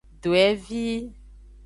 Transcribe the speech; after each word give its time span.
Dwevi. 0.23 0.85